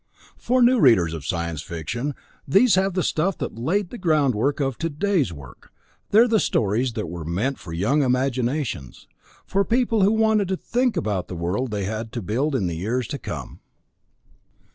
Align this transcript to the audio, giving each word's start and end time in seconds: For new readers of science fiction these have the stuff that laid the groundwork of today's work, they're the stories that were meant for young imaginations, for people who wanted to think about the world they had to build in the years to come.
For 0.35 0.63
new 0.63 0.79
readers 0.79 1.13
of 1.13 1.27
science 1.27 1.61
fiction 1.61 2.15
these 2.47 2.73
have 2.73 2.95
the 2.95 3.03
stuff 3.03 3.37
that 3.37 3.59
laid 3.59 3.91
the 3.91 3.99
groundwork 3.99 4.59
of 4.59 4.75
today's 4.79 5.31
work, 5.31 5.71
they're 6.09 6.27
the 6.27 6.39
stories 6.39 6.93
that 6.93 7.07
were 7.07 7.23
meant 7.23 7.59
for 7.59 7.71
young 7.71 8.01
imaginations, 8.01 9.07
for 9.45 9.63
people 9.63 10.01
who 10.01 10.11
wanted 10.11 10.47
to 10.47 10.57
think 10.57 10.97
about 10.97 11.27
the 11.27 11.35
world 11.35 11.69
they 11.69 11.83
had 11.83 12.11
to 12.13 12.21
build 12.23 12.55
in 12.55 12.65
the 12.65 12.77
years 12.77 13.07
to 13.09 13.19
come. 13.19 13.59